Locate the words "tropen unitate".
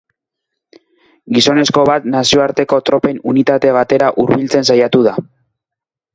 2.91-3.75